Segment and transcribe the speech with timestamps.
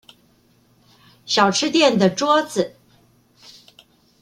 [1.27, 2.75] 小吃店的桌子